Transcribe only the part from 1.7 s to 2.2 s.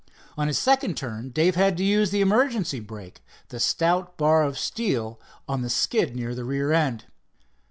to use